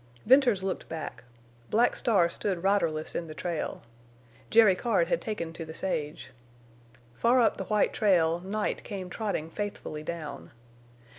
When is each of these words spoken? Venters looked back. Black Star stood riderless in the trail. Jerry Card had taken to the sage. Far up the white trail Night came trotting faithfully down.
Venters 0.25 0.63
looked 0.63 0.89
back. 0.89 1.25
Black 1.69 1.95
Star 1.95 2.27
stood 2.31 2.63
riderless 2.63 3.13
in 3.13 3.27
the 3.27 3.35
trail. 3.35 3.83
Jerry 4.49 4.73
Card 4.73 5.09
had 5.09 5.21
taken 5.21 5.53
to 5.53 5.63
the 5.63 5.75
sage. 5.75 6.31
Far 7.13 7.39
up 7.39 7.57
the 7.57 7.65
white 7.65 7.93
trail 7.93 8.39
Night 8.39 8.83
came 8.83 9.11
trotting 9.11 9.51
faithfully 9.51 10.01
down. 10.01 10.49